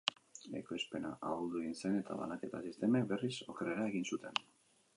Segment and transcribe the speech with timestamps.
[0.59, 4.43] Ekoizpena ahuldu egin zen, eta banaketa-sistemek, berriz, okerrera egin zuten.